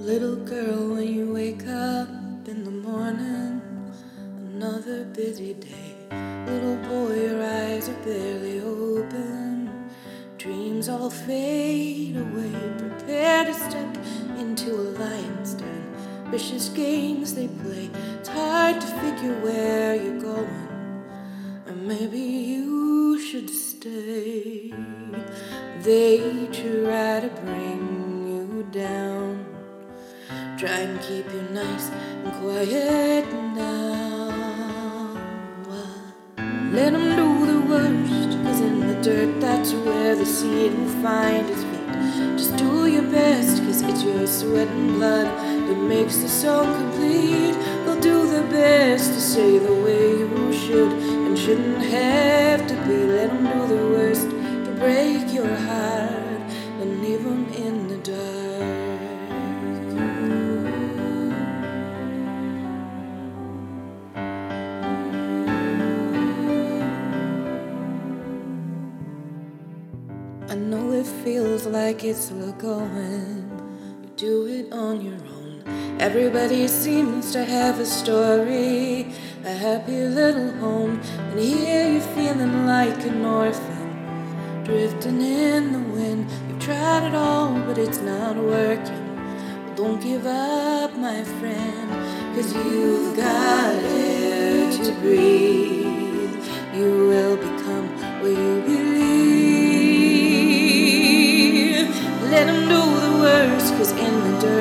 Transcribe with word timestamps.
Little 0.00 0.36
girl, 0.36 0.96
when 0.96 1.14
you 1.14 1.32
wake 1.32 1.66
up 1.68 2.08
in 2.48 2.64
the 2.64 2.70
morning, 2.70 3.62
another 4.36 5.04
busy 5.04 5.54
day. 5.54 5.94
Little 6.46 6.76
boy, 6.88 7.14
your 7.14 7.42
eyes 7.42 7.88
are 7.88 8.04
barely 8.04 8.60
open. 8.60 9.88
Dreams 10.36 10.88
all 10.88 11.10
fade 11.10 12.16
away. 12.16 12.52
Prepare 12.76 13.44
to 13.44 13.54
step 13.54 13.96
into 14.36 14.74
a 14.74 14.86
lion's 14.98 15.54
den. 15.54 15.94
Vicious 16.30 16.68
games 16.70 17.34
they 17.34 17.46
play. 17.46 17.88
It's 18.18 18.28
hard 18.28 18.80
to 18.80 18.86
figure 18.86 19.40
where 19.42 19.94
you're 19.94 20.20
going. 20.20 21.04
Or 21.68 21.74
maybe 21.74 22.18
you 22.18 23.18
should 23.20 23.48
stay. 23.48 24.74
They 25.82 26.48
try 26.52 27.20
to 27.20 27.30
bring 27.44 28.26
you 28.26 28.66
down. 28.72 29.23
Try 30.64 30.78
and 30.78 30.98
keep 31.02 31.30
you 31.30 31.42
nice 31.52 31.90
and 31.90 32.32
quiet 32.40 33.30
now. 33.54 35.12
Let 36.72 36.92
them 36.94 37.16
do 37.16 37.44
the 37.52 37.60
worst, 37.68 38.38
cause 38.42 38.60
in 38.62 38.80
the 38.80 38.94
dirt 39.02 39.42
that's 39.42 39.74
where 39.74 40.16
the 40.16 40.24
seed 40.24 40.72
will 40.72 40.88
find 41.02 41.50
its 41.50 41.62
feet. 41.64 42.38
Just 42.38 42.56
do 42.56 42.86
your 42.86 43.02
best, 43.02 43.62
cause 43.64 43.82
it's 43.82 44.02
your 44.04 44.26
sweat 44.26 44.68
and 44.68 44.94
blood 44.94 45.26
that 45.26 45.76
makes 45.76 46.16
the 46.16 46.30
song 46.30 46.72
complete. 46.80 47.52
They'll 47.84 48.00
do 48.00 48.26
their 48.26 48.50
best 48.50 49.12
to 49.12 49.20
say 49.20 49.58
the 49.58 49.74
way 49.84 50.16
you 50.20 50.50
should 50.54 50.92
and 51.26 51.38
shouldn't 51.38 51.82
have 51.82 52.66
to 52.68 52.74
be. 52.86 53.04
Let 53.04 53.28
them 53.28 53.44
do 53.44 53.76
the 53.76 53.86
worst 53.88 54.33
feels 71.22 71.66
like 71.66 72.04
it's 72.04 72.26
slow 72.26 72.52
going. 72.52 73.50
You 74.02 74.10
do 74.16 74.46
it 74.46 74.72
on 74.72 75.00
your 75.00 75.14
own. 75.14 75.62
Everybody 76.00 76.66
seems 76.66 77.32
to 77.32 77.44
have 77.44 77.78
a 77.78 77.86
story, 77.86 79.06
a 79.44 79.52
happy 79.52 80.06
little 80.06 80.50
home. 80.52 81.00
And 81.30 81.38
here 81.38 81.92
you're 81.92 82.00
feeling 82.16 82.66
like 82.66 82.98
an 83.06 83.24
orphan, 83.24 84.64
drifting 84.64 85.20
in 85.20 85.72
the 85.72 85.78
wind. 85.78 86.28
You've 86.48 86.60
tried 86.60 87.08
it 87.08 87.14
all, 87.14 87.52
but 87.60 87.78
it's 87.78 88.00
not 88.00 88.36
working. 88.36 89.04
Don't 89.76 90.00
give 90.00 90.26
up, 90.26 90.96
my 90.96 91.22
friend, 91.24 91.90
cause 92.34 92.54
you've 92.54 93.16
got 93.16 93.74
air 93.74 94.70
to 94.70 94.92
breathe. 95.00 96.03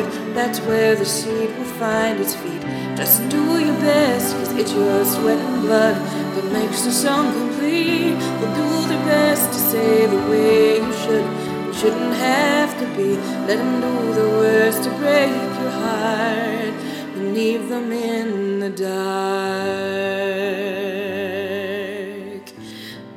Dirt, 0.04 0.34
that's 0.34 0.60
where 0.62 0.96
the 0.96 1.06
seed 1.06 1.50
will 1.58 1.74
find 1.80 2.20
its 2.20 2.36
feet. 2.36 2.62
Just 2.96 3.28
do 3.30 3.60
your 3.60 3.76
best, 3.80 4.36
cause 4.36 4.54
it's 4.54 4.72
your 4.74 5.06
sweat 5.06 5.40
and 5.40 5.62
blood 5.62 5.96
that 6.36 6.52
makes 6.52 6.82
the 6.84 6.92
song 6.92 7.34
complete. 7.34 8.14
They'll 8.14 8.56
do 8.56 8.88
their 8.88 9.06
best 9.06 9.52
to 9.54 9.60
say 9.60 10.06
the 10.06 10.18
way 10.30 10.78
you 10.78 10.94
should, 10.94 11.26
you 11.68 11.74
shouldn't 11.74 12.16
have 12.16 12.78
to 12.80 12.86
be. 12.96 13.18
Let 13.48 13.58
them 13.58 13.82
do 13.82 14.14
the 14.14 14.30
worst 14.30 14.84
to 14.84 14.90
break 14.92 15.32
your 15.32 15.72
heart 15.72 16.76
and 17.16 17.34
leave 17.34 17.70
them 17.70 17.92
in 17.92 18.60
the 18.60 18.70
dark. 18.70 20.04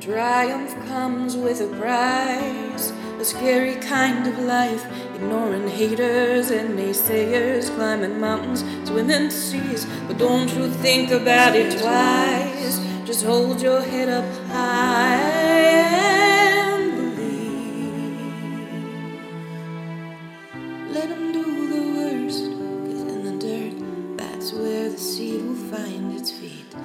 Triumph 0.01 0.73
comes 0.87 1.35
with 1.35 1.61
a 1.61 1.67
price, 1.77 2.91
a 3.19 3.25
scary 3.25 3.75
kind 3.75 4.25
of 4.25 4.39
life. 4.39 4.85
Ignoring 5.17 5.67
haters 5.67 6.51
and 6.51 6.77
naysayers, 6.77 7.73
climbing 7.75 8.19
mountains, 8.19 8.63
swimming 8.87 9.31
seas. 9.31 9.87
But 10.07 10.19
don't 10.19 10.47
you 10.53 10.69
think 10.69 11.09
about 11.09 11.55
it 11.55 11.79
twice. 11.79 12.77
Just 13.03 13.25
hold 13.25 13.59
your 13.59 13.81
head 13.81 14.09
up 14.09 14.23
high 14.51 15.15
and 16.75 16.95
believe. 16.95 18.19
Let 20.91 21.09
them 21.09 21.31
do 21.31 21.43
the 21.73 21.81
worst, 21.97 22.43
cause 22.85 23.01
in 23.11 23.23
the 23.23 23.37
dirt, 23.43 23.73
that's 24.19 24.53
where 24.53 24.89
the 24.91 24.99
seed 24.99 25.41
will 25.43 25.55
find 25.55 26.13
its 26.15 26.29
feet. 26.29 26.75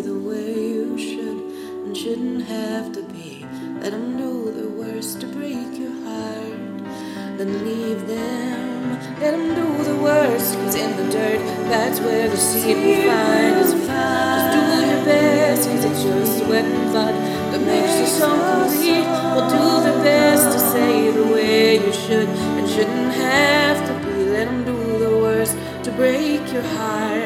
The 0.00 0.14
way 0.14 0.54
you 0.74 0.96
should 0.96 1.38
and 1.84 1.96
shouldn't 1.96 2.44
have 2.44 2.92
to 2.92 3.02
be. 3.02 3.44
Let 3.80 3.90
them 3.92 4.16
do 4.16 4.52
their 4.52 4.68
worst 4.68 5.20
to 5.22 5.26
break 5.26 5.76
your 5.76 5.92
heart, 6.04 7.38
then 7.38 7.64
leave 7.64 8.06
them. 8.06 8.92
Let 9.20 9.32
them 9.32 9.54
do 9.56 9.84
the 9.84 9.96
worst, 9.96 10.54
cause 10.54 10.76
in 10.76 10.96
the 10.96 11.10
dirt, 11.10 11.40
that's 11.68 11.98
where 12.00 12.28
the 12.28 12.36
seed 12.36 12.76
will 12.76 13.10
find 13.10 13.56
its 13.56 13.72
feet. 13.72 13.88
Just 13.88 14.48
do 14.54 14.62
your 14.86 15.04
best, 15.04 15.68
cause 15.68 15.84
it's 15.84 16.04
your 16.04 16.26
sweat 16.26 16.64
and 16.64 16.90
blood 16.92 17.14
that 17.52 17.60
makes 17.60 17.98
you 17.98 18.06
so 18.06 18.28
complete. 18.52 19.08
We'll 19.34 19.50
do 19.50 19.84
their 19.84 20.02
best 20.04 20.52
to 20.52 20.60
say 20.60 21.10
the 21.10 21.24
way 21.24 21.84
you 21.84 21.92
should 21.92 22.28
and 22.28 22.68
shouldn't 22.68 23.12
have 23.14 23.78
to 23.88 23.94
be. 24.06 24.30
Let 24.30 24.46
them 24.46 24.64
do 24.64 24.98
the 24.98 25.10
worst 25.18 25.56
to 25.84 25.90
break 25.92 26.52
your 26.52 26.62
heart 26.62 27.17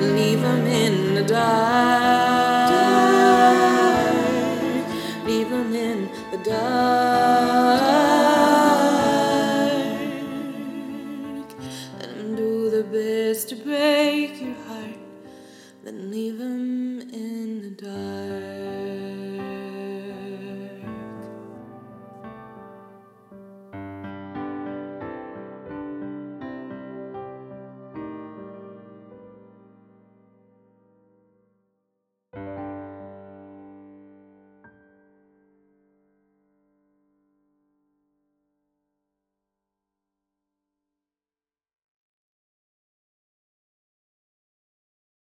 leave 0.00 0.40
them 0.40 0.66
in 0.66 1.14
the 1.14 1.22
dark. 1.22 2.70
Leave 5.26 5.50
them 5.50 5.74
in 5.74 6.08
the 6.30 6.38
dark. 6.38 7.80
Let 11.98 12.36
do 12.36 12.70
their 12.70 12.84
best 12.84 13.48
to 13.50 13.56
break 13.56 14.40
your 14.40 14.54
heart, 14.66 14.98
then 15.84 16.10
leave 16.10 16.29